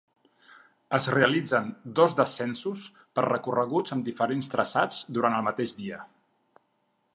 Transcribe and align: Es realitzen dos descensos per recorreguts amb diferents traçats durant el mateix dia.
Es 0.97 1.09
realitzen 1.15 1.67
dos 1.99 2.15
descensos 2.21 2.87
per 3.19 3.27
recorreguts 3.27 3.95
amb 3.97 4.09
diferents 4.09 4.49
traçats 4.55 5.01
durant 5.19 5.39
el 5.41 5.49
mateix 5.51 5.77
dia. 5.83 6.01